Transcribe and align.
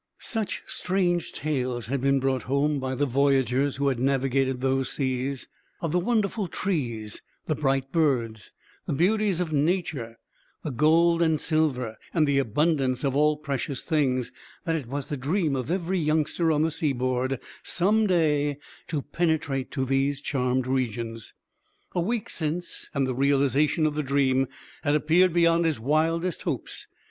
Such 0.17 0.63
strange 0.65 1.31
tales 1.31 1.85
had 1.85 2.01
been 2.01 2.19
brought 2.19 2.41
home, 2.49 2.79
by 2.79 2.95
the 2.95 3.05
voyagers 3.05 3.75
who 3.75 3.87
had 3.89 3.99
navigated 3.99 4.59
those 4.59 4.89
seas, 4.91 5.47
of 5.79 5.91
the 5.91 5.99
wonderful 5.99 6.47
trees, 6.47 7.21
the 7.45 7.53
bright 7.53 7.91
birds, 7.91 8.51
the 8.87 8.93
beauties 8.93 9.39
of 9.39 9.53
nature, 9.53 10.17
the 10.63 10.71
gold 10.71 11.21
and 11.21 11.39
silver, 11.39 11.97
and 12.15 12.27
the 12.27 12.39
abundance 12.39 13.03
of 13.03 13.15
all 13.15 13.37
precious 13.37 13.83
things, 13.83 14.31
that 14.65 14.73
it 14.75 14.87
was 14.87 15.09
the 15.09 15.17
dream 15.17 15.55
of 15.55 15.69
every 15.69 15.99
youngster 15.99 16.51
on 16.51 16.63
the 16.63 16.71
seaboard 16.71 17.39
some 17.61 18.07
day 18.07 18.57
to 18.87 19.03
penetrate 19.03 19.69
to 19.69 19.85
these 19.85 20.19
charmed 20.19 20.65
regions. 20.65 21.35
A 21.93 22.01
week 22.01 22.27
since, 22.27 22.89
and 22.95 23.05
the 23.05 23.13
realization 23.13 23.85
of 23.85 23.93
the 23.93 24.01
dream 24.01 24.47
had 24.81 24.95
appeared 24.95 25.31
beyond 25.31 25.63
his 25.65 25.79
wildest 25.79 26.41
hopes. 26.41 26.87